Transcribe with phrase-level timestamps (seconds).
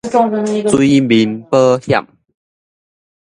[0.67, 2.07] 水面保險